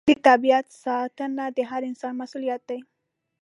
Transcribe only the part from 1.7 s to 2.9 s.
انسان مسوولیت دی.